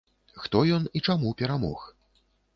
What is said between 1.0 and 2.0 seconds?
чаму перамог?